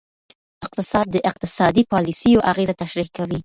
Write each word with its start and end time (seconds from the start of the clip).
اقتصاد 0.65 1.05
د 1.11 1.15
اقتصادي 1.29 1.83
پالیسیو 1.93 2.45
اغیزه 2.51 2.75
تشریح 2.81 3.09
کوي. 3.17 3.39